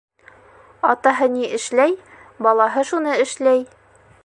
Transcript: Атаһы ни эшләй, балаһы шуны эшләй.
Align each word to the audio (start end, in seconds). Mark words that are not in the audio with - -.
Атаһы 0.93 1.27
ни 1.33 1.43
эшләй, 1.59 1.95
балаһы 2.47 2.87
шуны 2.93 3.17
эшләй. 3.27 3.65